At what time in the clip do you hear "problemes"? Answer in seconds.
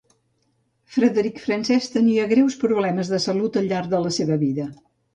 2.65-3.15